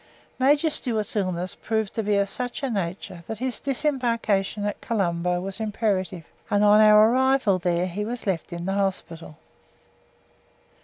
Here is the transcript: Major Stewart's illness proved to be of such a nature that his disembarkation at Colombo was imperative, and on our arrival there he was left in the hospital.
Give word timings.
Major 0.39 0.71
Stewart's 0.71 1.15
illness 1.15 1.53
proved 1.53 1.93
to 1.93 2.01
be 2.01 2.15
of 2.15 2.27
such 2.27 2.63
a 2.63 2.71
nature 2.71 3.23
that 3.27 3.37
his 3.37 3.59
disembarkation 3.59 4.65
at 4.65 4.81
Colombo 4.81 5.39
was 5.39 5.59
imperative, 5.59 6.25
and 6.49 6.63
on 6.63 6.81
our 6.81 7.11
arrival 7.11 7.59
there 7.59 7.85
he 7.85 8.03
was 8.03 8.25
left 8.25 8.51
in 8.51 8.65
the 8.65 8.73
hospital. 8.73 9.37